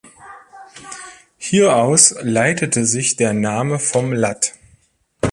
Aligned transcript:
Hieraus 1.37 2.15
leitete 2.23 2.87
sich 2.87 3.17
der 3.17 3.33
Name 3.33 3.77
vom 3.77 4.13
lat. 4.13 4.53